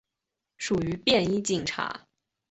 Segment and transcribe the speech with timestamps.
[0.57, 2.07] 属于便衣警察。